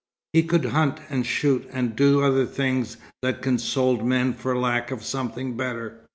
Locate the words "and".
1.11-1.27, 1.71-1.95